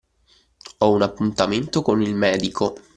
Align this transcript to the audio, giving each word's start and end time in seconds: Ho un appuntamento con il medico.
Ho 0.79 0.89
un 0.93 1.03
appuntamento 1.03 1.83
con 1.83 2.01
il 2.01 2.15
medico. 2.15 2.73